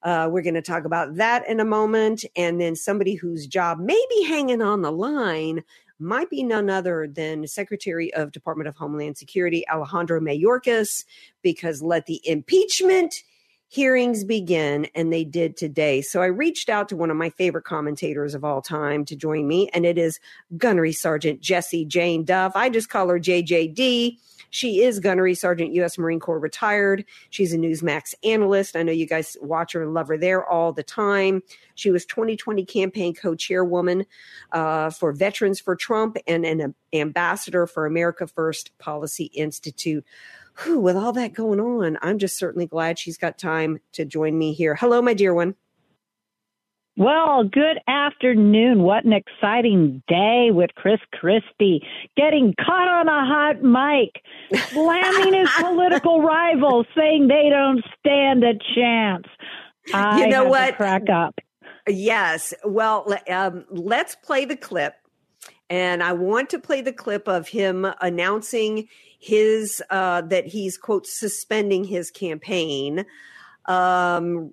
[0.02, 2.24] Uh, we're going to talk about that in a moment.
[2.36, 5.62] And then somebody whose job may be hanging on the line
[6.00, 11.04] might be none other than Secretary of Department of Homeland Security Alejandro Mayorkas,
[11.42, 13.22] because let the impeachment
[13.70, 16.02] hearings begin, and they did today.
[16.02, 19.46] So I reached out to one of my favorite commentators of all time to join
[19.46, 20.18] me, and it is
[20.56, 22.52] Gunnery Sergeant Jessie Jane Duff.
[22.56, 24.18] I just call her JJD.
[24.50, 25.98] She is Gunnery Sergeant, U.S.
[25.98, 27.04] Marine Corps retired.
[27.30, 28.74] She's a Newsmax analyst.
[28.74, 31.44] I know you guys watch her and love her there all the time.
[31.76, 34.04] She was 2020 campaign co-chairwoman
[34.50, 40.04] uh, for Veterans for Trump and an ambassador for America First Policy Institute.
[40.62, 44.38] Whew, with all that going on, I'm just certainly glad she's got time to join
[44.38, 44.74] me here.
[44.74, 45.54] Hello, my dear one.
[46.96, 48.82] Well, good afternoon.
[48.82, 51.82] What an exciting day with Chris Christie
[52.16, 54.22] getting caught on a hot mic,
[54.68, 59.26] slamming his political rivals, saying they don't stand a chance.
[59.94, 60.76] I you know what?
[60.76, 61.38] crack up.
[61.88, 62.52] Yes.
[62.64, 64.94] Well, um, let's play the clip
[65.70, 68.88] And I want to play the clip of him announcing
[69.20, 73.06] his uh, that he's quote suspending his campaign.
[73.66, 74.52] Um,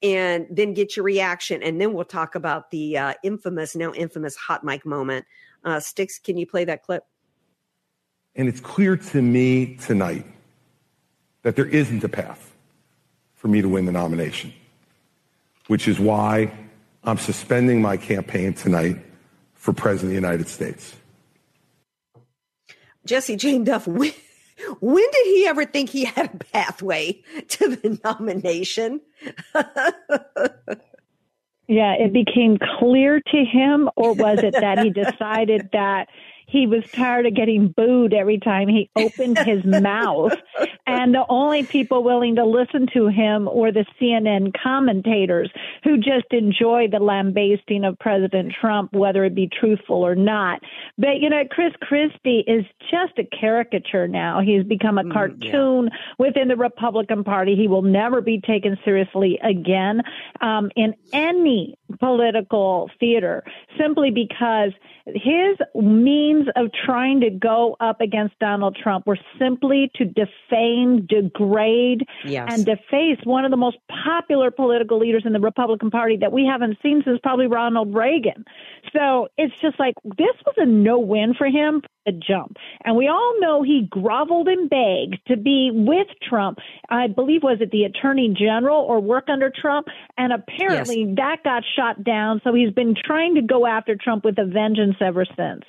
[0.00, 4.36] and then get your reaction, and then we'll talk about the uh, infamous, now infamous
[4.36, 5.26] hot mic moment.
[5.64, 7.02] Uh, Sticks, can you play that clip?
[8.36, 10.24] And it's clear to me tonight
[11.42, 12.54] that there isn't a path
[13.34, 14.52] for me to win the nomination,
[15.66, 16.52] which is why
[17.02, 18.98] I'm suspending my campaign tonight
[19.68, 20.96] for President of the United States.
[23.04, 24.12] Jessie Jane Duff, when,
[24.80, 29.02] when did he ever think he had a pathway to the nomination?
[31.68, 36.08] yeah, it became clear to him, or was it that he decided that
[36.48, 40.32] he was tired of getting booed every time he opened his mouth.
[40.86, 45.50] And the only people willing to listen to him were the CNN commentators
[45.84, 50.62] who just enjoy the lambasting of President Trump, whether it be truthful or not.
[50.96, 54.40] But, you know, Chris Christie is just a caricature now.
[54.40, 55.98] He's become a cartoon mm, yeah.
[56.18, 57.54] within the Republican Party.
[57.56, 60.00] He will never be taken seriously again
[60.40, 63.44] um, in any political theater
[63.78, 64.72] simply because
[65.14, 72.06] his means of trying to go up against Donald Trump were simply to defame, degrade,
[72.24, 72.48] yes.
[72.52, 76.44] and deface one of the most popular political leaders in the Republican Party that we
[76.44, 78.44] haven't seen since probably Ronald Reagan.
[78.92, 82.56] So it's just like this was a no win for him jump.
[82.84, 86.58] And we all know he groveled and begged to be with Trump.
[86.88, 91.16] I believe was it the Attorney General or work under Trump, and apparently yes.
[91.16, 92.40] that got shot down.
[92.44, 95.64] So he's been trying to go after Trump with a vengeance ever since.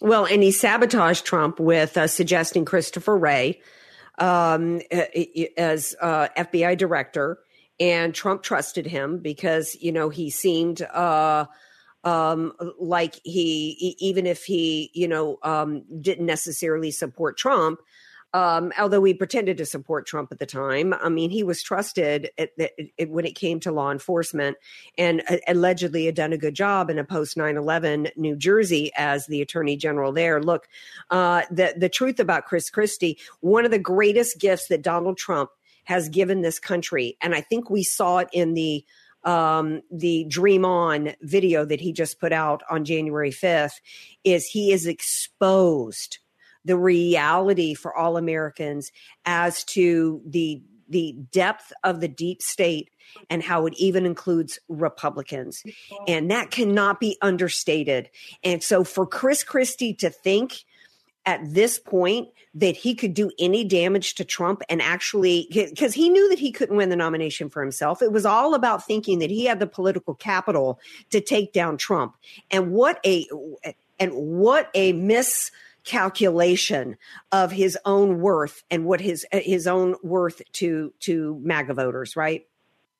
[0.00, 3.60] Well, and he sabotaged Trump with uh, suggesting Christopher Wray
[4.18, 4.80] um,
[5.56, 7.38] as uh, FBI director,
[7.78, 11.46] and Trump trusted him because you know he seemed uh,
[12.04, 17.80] um, like he even if he you know um, didn't necessarily support Trump,
[18.34, 20.94] um, although he pretended to support Trump at the time.
[20.94, 24.56] I mean, he was trusted at, at, at, when it came to law enforcement
[24.96, 28.90] and uh, allegedly had done a good job in a post 9 11 New Jersey
[28.96, 30.42] as the attorney general there.
[30.42, 30.68] Look,
[31.10, 35.50] uh, the, the truth about Chris Christie, one of the greatest gifts that Donald Trump
[35.84, 38.84] has given this country, and I think we saw it in the
[39.24, 43.80] um, the Dream On video that he just put out on January 5th,
[44.24, 46.18] is he is exposed
[46.64, 48.92] the reality for all Americans
[49.24, 52.90] as to the the depth of the deep state
[53.30, 55.62] and how it even includes Republicans.
[56.06, 58.10] And that cannot be understated.
[58.44, 60.64] And so for Chris Christie to think
[61.26, 66.08] at this point that he could do any damage to Trump and actually because he
[66.08, 68.02] knew that he couldn't win the nomination for himself.
[68.02, 70.78] It was all about thinking that he had the political capital
[71.10, 72.16] to take down Trump.
[72.50, 73.26] And what a
[73.98, 75.50] and what a miss
[75.84, 76.96] calculation
[77.30, 82.46] of his own worth and what his his own worth to to MAGA voters, right?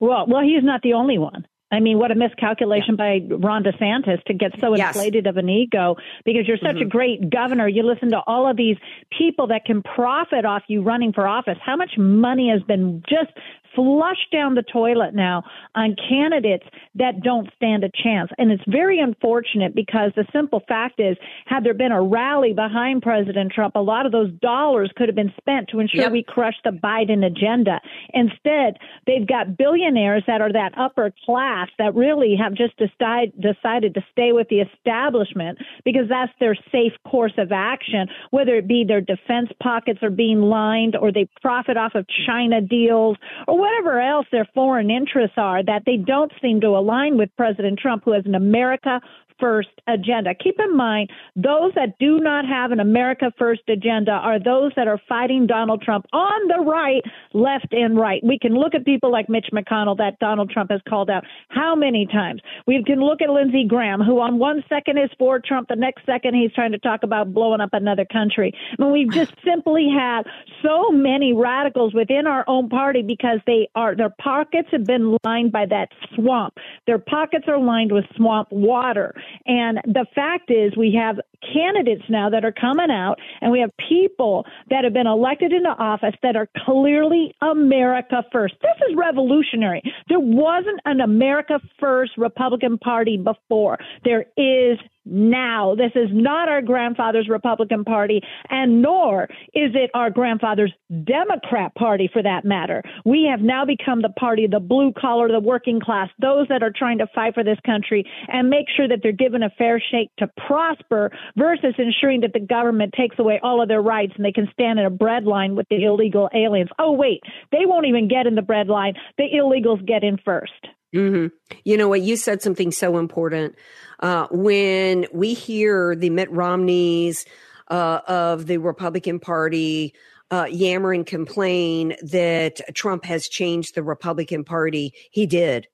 [0.01, 1.47] Well, well, he's not the only one.
[1.73, 3.19] I mean, what a miscalculation yeah.
[3.29, 4.95] by Ron DeSantis to get so yes.
[4.95, 6.87] inflated of an ego because you're such mm-hmm.
[6.87, 7.67] a great governor.
[7.67, 8.77] You listen to all of these
[9.17, 11.57] people that can profit off you running for office.
[11.65, 13.33] How much money has been just
[13.75, 15.43] flush down the toilet now
[15.75, 18.31] on candidates that don't stand a chance.
[18.39, 23.03] And it's very unfortunate because the simple fact is, had there been a rally behind
[23.03, 26.13] President Trump, a lot of those dollars could have been spent to ensure yep.
[26.13, 27.81] we crush the Biden agenda.
[28.13, 33.95] Instead, they've got billionaires that are that upper class that really have just decide, decided
[33.95, 38.85] to stay with the establishment because that's their safe course of action, whether it be
[38.87, 44.01] their defense pockets are being lined or they profit off of China deals or whatever
[44.01, 48.13] else their foreign interests are, that they don't seem to align with President Trump, who
[48.13, 49.01] has an America
[49.43, 50.35] first agenda.
[50.35, 54.87] Keep in mind, those that do not have an America first agenda are those that
[54.87, 57.03] are fighting Donald Trump on the right,
[57.35, 58.23] left, and right.
[58.23, 61.75] We can look at people like Mitch McConnell that Donald Trump has called out how
[61.75, 62.41] many times.
[62.69, 66.07] We can look at Lindsey Graham, who on one second is for Trump, the next
[66.07, 68.55] second he's trying to talk about blowing up another country.
[68.79, 70.23] I mean, we've just simply had
[70.63, 75.53] so many radicals within our own party because they are their pockets have been lined
[75.53, 76.55] by that swamp.
[76.87, 79.15] Their pockets are lined with swamp water.
[79.47, 81.21] And the fact is, we have
[81.53, 85.71] candidates now that are coming out, and we have people that have been elected into
[85.71, 88.55] office that are clearly America first.
[88.63, 89.83] This is revolutionary.
[90.09, 93.79] There wasn't an America first Republican Party before.
[94.05, 95.75] There is now.
[95.75, 99.25] This is not our grandfather's Republican Party, and nor
[99.55, 100.73] is it our grandfather's
[101.05, 102.83] Democrat Party for that matter.
[103.05, 106.63] We have now become the party of the blue collar, the working class, those that
[106.63, 109.83] are trying to fight for this country and make sure that they're given a fair
[109.91, 114.25] shake to prosper versus ensuring that the government takes away all of their rights and
[114.25, 116.71] they can stand in a bread line with the illegal aliens.
[116.79, 118.95] Oh, wait, they won't even get in the bread line.
[119.19, 120.47] The illegals get in 1st
[120.95, 121.27] mm-hmm.
[121.65, 122.03] You know what?
[122.03, 123.57] You said something so important.
[124.01, 127.25] Uh, when we hear the Mitt Romneys
[127.69, 129.95] uh, of the Republican Party
[130.33, 135.69] uh, yammer and complain that Trump has changed the Republican Party, he did.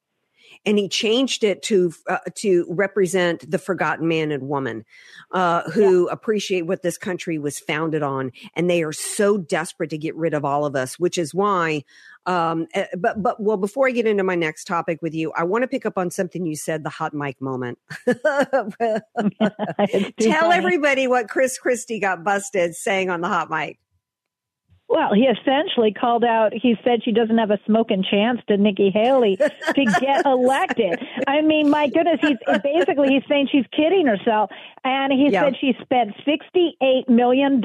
[0.68, 4.84] And he changed it to uh, to represent the forgotten man and woman
[5.32, 6.12] uh, who yeah.
[6.12, 10.34] appreciate what this country was founded on, and they are so desperate to get rid
[10.34, 11.84] of all of us, which is why
[12.28, 15.44] um, eh, but but well, before I get into my next topic with you, I
[15.44, 17.78] want to pick up on something you said, the hot mic moment.
[20.20, 23.78] Tell everybody what Chris Christie got busted saying on the hot mic.
[24.88, 28.90] Well, he essentially called out, he said she doesn't have a smoking chance to Nikki
[28.90, 30.98] Haley to get elected.
[31.26, 34.50] I mean, my goodness, he's basically he's saying she's kidding herself.
[34.84, 35.42] And he yeah.
[35.42, 37.62] said she spent $68 million.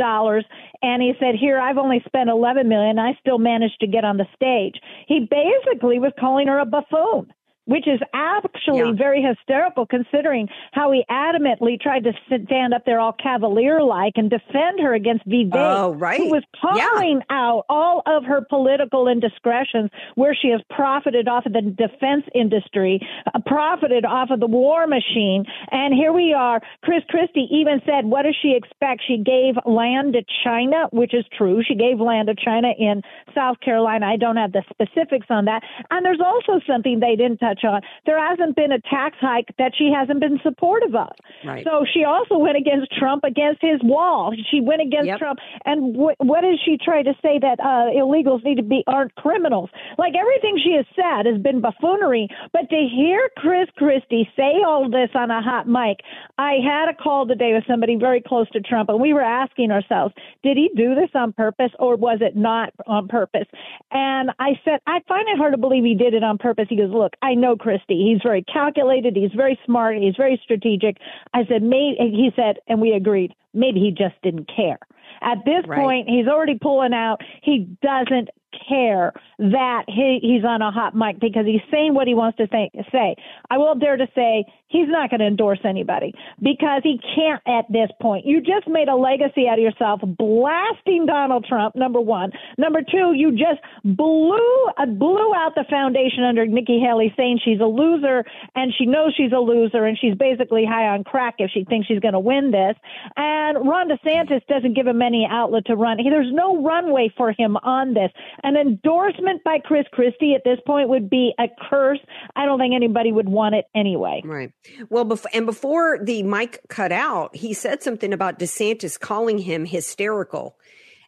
[0.82, 3.00] And he said, here, I've only spent 11 million.
[3.00, 4.76] I still managed to get on the stage.
[5.08, 7.32] He basically was calling her a buffoon
[7.66, 8.92] which is actually yeah.
[8.98, 14.30] very hysterical considering how he adamantly tried to stand up there all cavalier like and
[14.30, 16.20] defend her against Vivek, oh, right.
[16.20, 17.36] who was calling yeah.
[17.38, 23.00] out all of her political indiscretions where she has profited off of the defense industry,
[23.34, 25.46] uh, profited off of the war machine.
[25.72, 26.62] And here we are.
[26.84, 29.02] Chris Christie even said, What does she expect?
[29.08, 31.64] She gave land to China, which is true.
[31.66, 33.02] She gave land to China in
[33.34, 34.06] South Carolina.
[34.06, 35.64] I don't have the specifics on that.
[35.92, 37.82] And there's also something they didn't touch touch on.
[38.06, 41.12] There hasn't been a tax hike that she hasn't been supportive of.
[41.46, 41.64] Right.
[41.64, 44.34] So she also went against Trump against his wall.
[44.52, 45.20] She went against yep.
[45.20, 45.40] Trump.
[45.66, 49.16] And wh- what does she try to say that uh, illegals need to be aren't
[49.16, 49.70] criminals?
[49.98, 52.28] Like everything she has said has been buffoonery.
[52.52, 56.00] But to hear Chris Christie say all this on a hot mic,
[56.38, 59.72] I had a call today with somebody very close to Trump, and we were asking
[59.72, 60.14] ourselves,
[60.44, 63.48] did he do this on purpose or was it not on purpose?
[63.92, 66.66] And I said, I find it hard to believe he did it on purpose.
[66.70, 68.10] He goes, look, I know Christie.
[68.10, 69.16] He's very calculated.
[69.16, 69.98] He's very smart.
[69.98, 70.98] He's very strategic.
[71.34, 74.80] I said, maybe, he said, and we agreed, maybe he just didn't care.
[75.22, 75.80] At this right.
[75.80, 77.18] point, he's already pulling out.
[77.44, 78.30] He doesn't
[78.68, 82.48] care that he, he's on a hot mic because he's saying what he wants to
[82.52, 82.70] say.
[82.92, 83.16] say.
[83.50, 87.66] I won't dare to say he's not going to endorse anybody because he can't at
[87.72, 88.26] this point.
[88.26, 92.32] You just made a legacy out of yourself blasting Donald Trump, number one.
[92.58, 97.60] Number two, you just blew, uh, blew out the foundation under Nikki Haley saying she's
[97.60, 98.24] a loser
[98.56, 101.88] and she knows she's a loser and she's basically high on crack if she thinks
[101.88, 102.76] she's going to win this.
[103.16, 105.98] And Ron DeSantis doesn't give him any outlet to run.
[105.98, 108.12] There's no runway for him on this.
[108.44, 112.00] An endorsement by Chris Christie at this point would be a curse.
[112.36, 114.22] I don't think anybody would want it anyway.
[114.26, 114.52] Right.
[114.90, 119.66] Well, before, and before the mic cut out, he said something about DeSantis calling him
[119.66, 120.58] hysterical.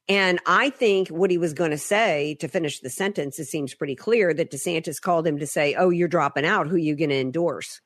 [0.07, 3.73] And I think what he was going to say to finish the sentence, it seems
[3.73, 6.67] pretty clear that DeSantis called him to say, "Oh, you're dropping out.
[6.67, 7.81] Who are you going to endorse?"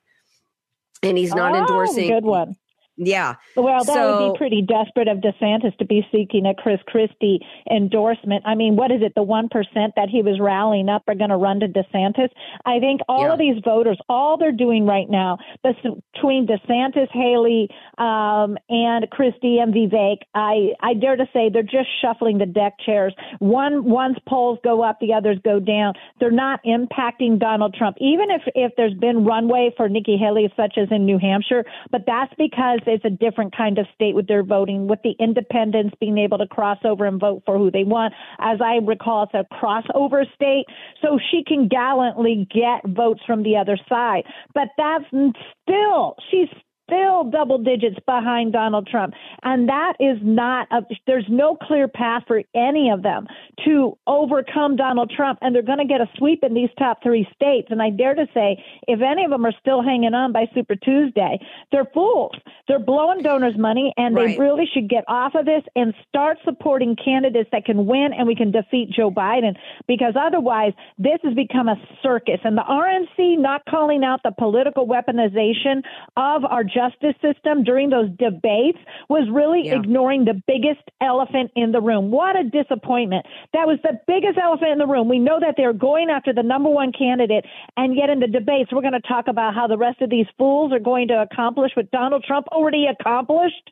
[1.02, 2.08] And he's not oh, endorsing.
[2.08, 2.56] Good one.
[3.02, 3.36] Yeah.
[3.56, 7.40] Well, that so, would be pretty desperate of DeSantis to be seeking a Chris Christie
[7.70, 8.42] endorsement.
[8.46, 9.14] I mean, what is it?
[9.14, 9.48] The 1%
[9.96, 12.28] that he was rallying up are going to run to DeSantis.
[12.66, 13.32] I think all yeah.
[13.32, 19.72] of these voters, all they're doing right now, between DeSantis, Haley, um, and Christie and
[19.72, 23.14] Vivek, I, I dare to say they're just shuffling the deck chairs.
[23.38, 25.94] One, one's polls go up, the others go down.
[26.18, 30.74] They're not impacting Donald Trump, even if, if there's been runway for Nikki Haley, such
[30.76, 34.42] as in New Hampshire, but that's because it's a different kind of state with their
[34.42, 38.12] voting, with the independents being able to cross over and vote for who they want.
[38.38, 40.66] As I recall, it's a crossover state,
[41.00, 44.24] so she can gallantly get votes from the other side.
[44.54, 46.48] But that's still, she's
[46.90, 49.14] still double digits behind Donald Trump.
[49.42, 53.26] And that is not, a, there's no clear path for any of them
[53.64, 55.38] to overcome Donald Trump.
[55.42, 57.68] And they're going to get a sweep in these top three states.
[57.70, 60.76] And I dare to say, if any of them are still hanging on by Super
[60.76, 61.38] Tuesday,
[61.72, 62.34] they're fools.
[62.68, 64.36] They're blowing donors' money, and right.
[64.36, 68.26] they really should get off of this and start supporting candidates that can win and
[68.26, 69.56] we can defeat Joe Biden.
[69.86, 72.40] Because otherwise, this has become a circus.
[72.44, 75.82] And the RNC not calling out the political weaponization
[76.16, 76.79] of our justice
[77.20, 79.76] system during those debates was really yeah.
[79.76, 82.10] ignoring the biggest elephant in the room.
[82.10, 83.26] What a disappointment.
[83.52, 85.08] That was the biggest elephant in the room.
[85.08, 87.44] We know that they're going after the number one candidate,
[87.76, 90.26] and yet in the debates, we're going to talk about how the rest of these
[90.38, 93.70] fools are going to accomplish what Donald Trump already accomplished.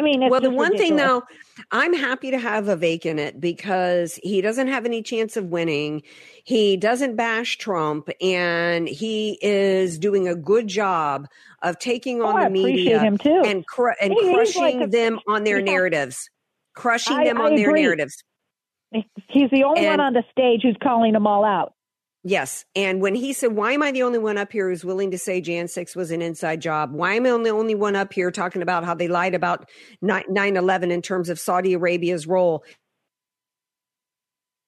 [0.00, 0.88] I mean, well, the one ridiculous.
[0.88, 1.22] thing though,
[1.70, 6.02] I'm happy to have Vivek in it because he doesn't have any chance of winning.
[6.42, 11.26] He doesn't bash Trump, and he is doing a good job
[11.60, 15.20] of taking oh, on oh, the media and cr- and he, crushing like a, them
[15.28, 16.30] on their narratives,
[16.74, 18.24] crushing I, them on their narratives.
[19.28, 21.74] He's the only and, one on the stage who's calling them all out.
[22.22, 22.66] Yes.
[22.76, 25.18] And when he said, Why am I the only one up here who's willing to
[25.18, 26.92] say Jan 6 was an inside job?
[26.92, 29.68] Why am I the only one up here talking about how they lied about
[30.02, 32.62] 9 11 in terms of Saudi Arabia's role?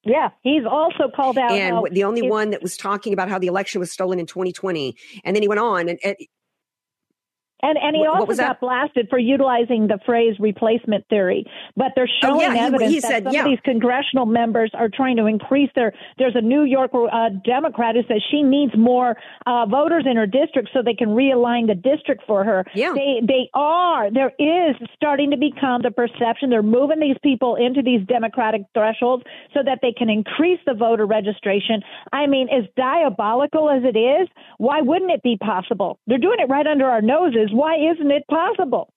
[0.05, 1.53] Yeah, he's also called out.
[1.53, 4.97] And the only one that was talking about how the election was stolen in 2020.
[5.25, 6.17] And then he went on and, and
[7.63, 11.45] and and he also got blasted for utilizing the phrase replacement theory.
[11.77, 13.43] But they're showing oh, yeah, evidence he, he that said, some yeah.
[13.43, 15.93] of these congressional members are trying to increase their.
[16.19, 20.27] There's a New York uh, Democrat who says she needs more uh, voters in her
[20.27, 22.65] district so they can realign the district for her.
[22.75, 22.93] Yeah.
[22.95, 24.11] They they are.
[24.11, 29.23] There is starting to become the perception they're moving these people into these Democratic thresholds
[29.55, 31.83] so that they can increase the voter registration.
[32.13, 35.99] I mean, as diabolical as it is, why wouldn't it be possible?
[36.07, 38.93] They're doing it right under our noses why isn't it possible?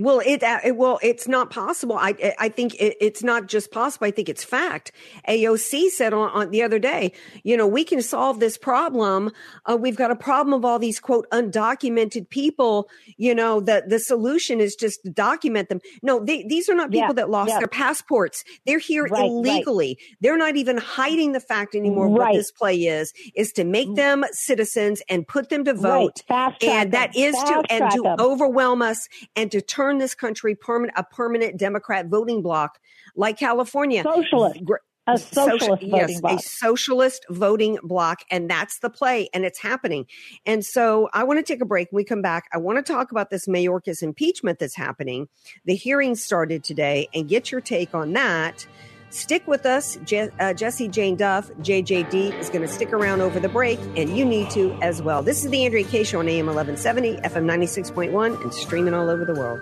[0.00, 1.96] Well, it, uh, it, well, it's not possible.
[1.96, 4.06] I I think it, it's not just possible.
[4.06, 4.92] I think it's fact.
[5.28, 7.12] AOC said on, on the other day,
[7.44, 9.30] you know, we can solve this problem.
[9.66, 12.88] Uh, we've got a problem of all these quote undocumented people.
[13.18, 15.80] You know, the the solution is just to document them.
[16.02, 17.58] No, they, these are not people yeah, that lost yeah.
[17.58, 18.42] their passports.
[18.64, 19.98] They're here right, illegally.
[20.00, 20.16] Right.
[20.22, 22.08] They're not even hiding the fact anymore.
[22.08, 22.30] Right.
[22.30, 26.22] What this play is is to make them citizens and put them to vote,
[26.62, 28.16] and that is to and to them.
[28.18, 32.78] overwhelm us and to turn turn this country permanent a permanent Democrat voting bloc
[33.16, 34.02] like California.
[34.02, 34.60] Socialist.
[35.06, 36.38] A socialist Social, yes, bloc.
[36.38, 40.06] a socialist voting block, and that's the play, and it's happening.
[40.46, 41.88] And so, I want to take a break.
[41.90, 45.28] When we come back, I want to talk about this Mayorkas impeachment that's happening.
[45.64, 48.66] The hearing started today, and get your take on that.
[49.10, 49.98] Stick with us.
[50.04, 54.16] Je- uh, Jessie Jane Duff, JJD, is going to stick around over the break, and
[54.16, 55.22] you need to as well.
[55.22, 59.24] This is the Andrea Kaye Show on AM 1170, FM 96.1, and streaming all over
[59.24, 59.60] the world.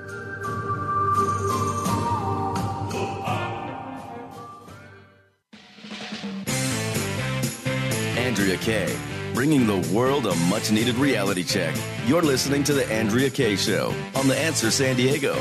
[8.17, 8.97] Andrea Kaye,
[9.35, 11.75] bringing the world a much needed reality check.
[12.07, 15.35] You're listening to The Andrea Kaye Show on The Answer San Diego.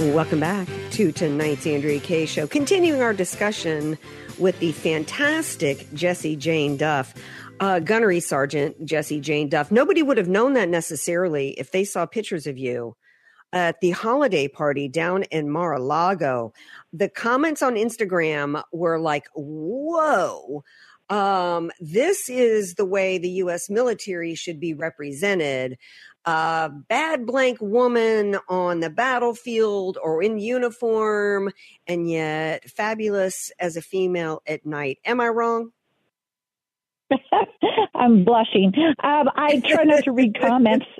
[0.00, 2.46] Welcome back to tonight's Andrea Kaye Show.
[2.46, 3.98] Continuing our discussion
[4.38, 7.12] with the fantastic Jessie Jane Duff.
[7.60, 9.70] Uh, Gunnery Sergeant Jessie Jane Duff.
[9.70, 12.96] Nobody would have known that necessarily if they saw pictures of you
[13.52, 16.54] at the holiday party down in Mar a Lago.
[16.94, 20.64] The comments on Instagram were like, whoa.
[21.10, 23.68] Um, this is the way the U.S.
[23.68, 25.76] military should be represented
[26.24, 31.50] a bad blank woman on the battlefield or in uniform,
[31.86, 34.98] and yet fabulous as a female at night.
[35.04, 35.72] Am I wrong?
[37.94, 38.72] I'm blushing.
[39.02, 40.86] Um, I try not to read comments.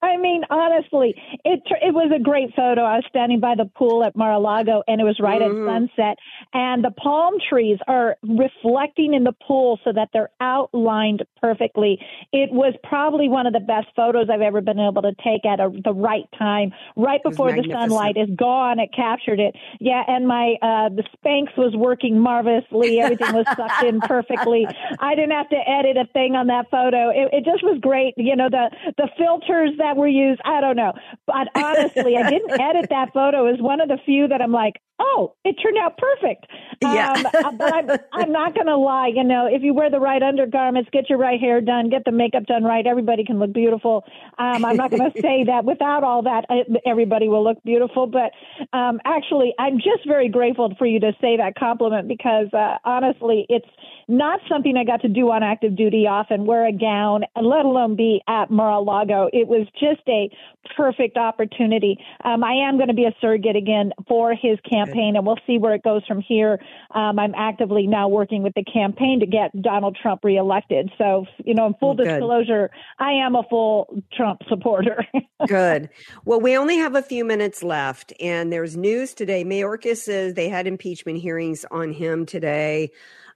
[0.00, 2.82] I mean, honestly, it it was a great photo.
[2.82, 5.68] I was standing by the pool at Mar-a-Lago, and it was right mm-hmm.
[5.68, 6.18] at sunset,
[6.54, 11.98] and the palm trees are reflecting in the pool so that they're outlined perfectly.
[12.32, 15.58] It was probably one of the best photos I've ever been able to take at
[15.58, 18.78] a, the right time, right before the sunlight is gone.
[18.78, 19.56] It captured it.
[19.80, 23.00] Yeah, and my uh the Spanx was working marvelously.
[23.00, 24.66] Everything was sucked in perfectly.
[25.00, 27.10] I didn't have to edit a thing on that photo.
[27.10, 28.14] It, it just was great.
[28.16, 30.40] You know, the the filters that were used.
[30.44, 30.92] I don't know.
[31.26, 33.46] But honestly, I didn't edit that photo.
[33.46, 36.46] It was one of the few that I'm like, oh, it turned out perfect.
[36.82, 37.12] Yeah.
[37.12, 39.10] Um, uh, but I'm, I'm not going to lie.
[39.14, 42.12] You know, if you wear the right undergarments, get your right hair done, get the
[42.12, 44.04] makeup done right, everybody can look beautiful.
[44.38, 48.06] Um, I'm not going to say that without all that, uh, everybody will look beautiful.
[48.06, 48.32] But
[48.76, 53.46] um, actually, I'm just very grateful for you to say that compliment because uh, honestly,
[53.48, 53.68] it's
[54.08, 57.94] not something I got to do on active duty often, wear a gown, let alone
[57.94, 59.28] be at Mar-a-Lago.
[59.32, 60.30] It was just a
[60.76, 61.98] perfect opportunity.
[62.24, 65.58] Um, I am going to be a surrogate again for his campaign, and we'll see
[65.58, 66.58] where it goes from here.
[66.94, 70.90] Um, I'm actively now working with the campaign to get Donald Trump reelected.
[70.98, 72.04] So, you know, in full Good.
[72.04, 75.04] disclosure, I am a full Trump supporter.
[75.46, 75.90] Good.
[76.24, 79.44] Well, we only have a few minutes left, and there's news today.
[79.44, 82.90] Mayorkas says they had impeachment hearings on him today,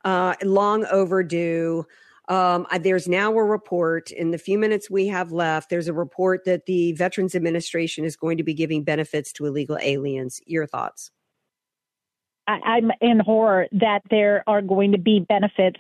[0.05, 1.87] uh, long overdue.
[2.29, 5.71] Um, there's now a report in the few minutes we have left.
[5.71, 9.79] There's a report that the Veterans Administration is going to be giving benefits to illegal
[9.81, 10.41] aliens.
[10.47, 11.11] Your thoughts?
[12.49, 15.79] I, am in horror that there are going to be benefits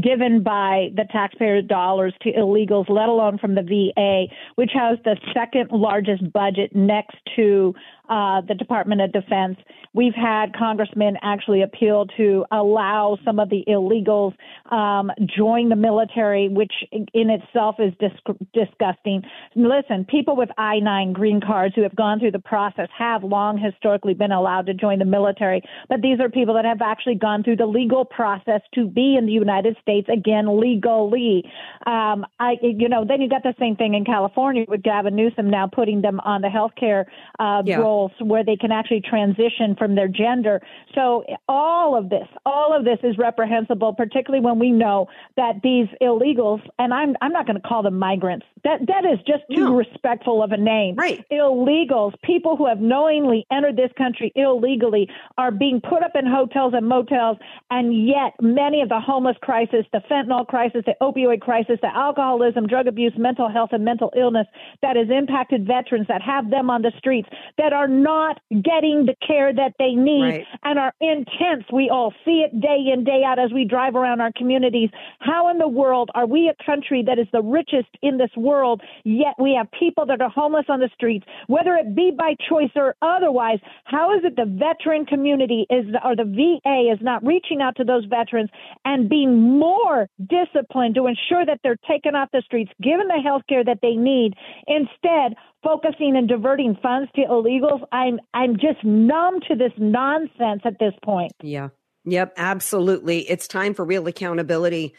[0.00, 5.16] given by the taxpayer dollars to illegals, let alone from the VA, which has the
[5.34, 7.74] second largest budget next to
[8.08, 9.56] uh, the Department of Defense.
[9.94, 14.34] We've had congressmen actually appeal to allow some of the illegals
[14.70, 19.22] um, join the military, which in itself is dis- disgusting.
[19.54, 23.56] Listen, people with I 9 green cards who have gone through the process have long
[23.56, 27.42] historically been allowed to join the military, but these are people that have actually gone
[27.42, 31.44] through the legal process to be in the United States again legally.
[31.86, 35.48] Um, I, you know, then you got the same thing in California with Gavin Newsom
[35.48, 37.06] now putting them on the health care
[37.38, 37.76] uh, yeah.
[37.76, 40.60] roll roles where they can actually transition from their gender.
[40.94, 45.86] So all of this, all of this is reprehensible, particularly when we know that these
[46.02, 48.46] illegals, and I'm I'm not going to call them migrants.
[48.64, 49.76] That that is just too no.
[49.76, 50.96] respectful of a name.
[50.96, 51.24] Right.
[51.30, 56.72] Illegals, people who have knowingly entered this country illegally, are being put up in hotels
[56.74, 57.36] and motels,
[57.70, 62.66] and yet many of the homeless crisis, the fentanyl crisis, the opioid crisis, the alcoholism,
[62.66, 64.46] drug abuse, mental health, and mental illness
[64.82, 67.28] that has impacted veterans that have them on the streets
[67.58, 70.46] that are are not getting the care that they need right.
[70.62, 71.64] and are intense.
[71.70, 74.88] We all see it day in, day out as we drive around our communities.
[75.18, 78.80] How in the world are we a country that is the richest in this world,
[79.04, 82.70] yet we have people that are homeless on the streets, whether it be by choice
[82.74, 83.58] or otherwise?
[83.84, 87.84] How is it the veteran community is or the VA is not reaching out to
[87.84, 88.48] those veterans
[88.86, 93.42] and being more disciplined to ensure that they're taken off the streets, given the health
[93.46, 94.32] care that they need,
[94.66, 97.80] instead focusing and diverting funds to illegals.
[97.90, 101.32] I'm I'm just numb to this nonsense at this point.
[101.42, 101.70] Yeah.
[102.04, 103.20] Yep, absolutely.
[103.30, 104.94] It's time for real accountability.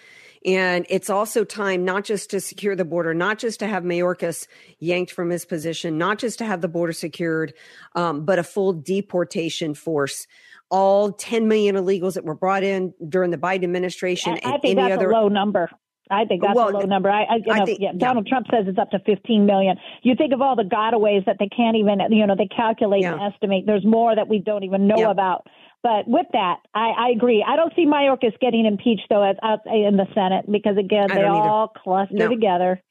[0.45, 4.47] And it's also time not just to secure the border, not just to have Mayorkas
[4.79, 7.53] yanked from his position, not just to have the border secured,
[7.95, 10.27] um, but a full deportation force.
[10.69, 14.37] All 10 million illegals that were brought in during the Biden administration.
[14.43, 15.69] I, I think that's other, a low number.
[16.09, 17.09] I think that's well, a low number.
[17.09, 18.31] I, I, you know, I think, yeah, Donald yeah.
[18.31, 19.77] Trump says it's up to 15 million.
[20.03, 23.13] You think of all the gotaways that they can't even, you know, they calculate yeah.
[23.13, 23.65] and estimate.
[23.65, 25.47] There's more that we don't even know about.
[25.81, 27.45] But with that, I, I agree.
[27.47, 31.23] I don't see Mayorkas getting impeached though as, as in the Senate because again they
[31.23, 32.27] all cluster no.
[32.27, 32.81] together.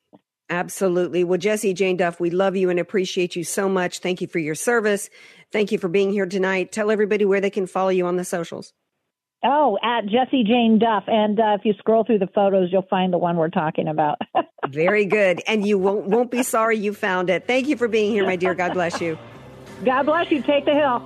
[0.50, 1.24] Absolutely.
[1.24, 3.98] Well, Jessie Jane Duff, we love you and appreciate you so much.
[4.00, 5.08] Thank you for your service.
[5.50, 6.70] Thank you for being here tonight.
[6.70, 8.72] Tell everybody where they can follow you on the socials.
[9.44, 11.04] Oh, at Jessie Jane Duff.
[11.06, 14.18] And uh, if you scroll through the photos, you'll find the one we're talking about.
[14.68, 15.42] Very good.
[15.46, 17.46] And you won't, won't be sorry you found it.
[17.46, 18.54] Thank you for being here, my dear.
[18.54, 19.18] God bless you.
[19.84, 20.42] God bless you.
[20.42, 21.02] Take the hill.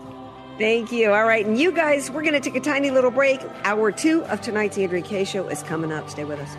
[0.56, 1.12] Thank you.
[1.12, 1.44] All right.
[1.44, 3.40] And you guys, we're going to take a tiny little break.
[3.64, 6.08] Hour two of tonight's Andrea Kaye Show is coming up.
[6.08, 6.56] Stay with us.